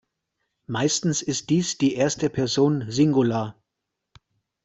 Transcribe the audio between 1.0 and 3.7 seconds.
ist dies die erste Person Singular.